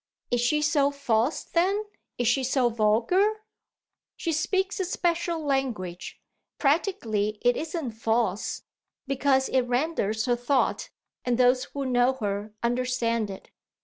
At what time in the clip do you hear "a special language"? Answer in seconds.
4.79-6.19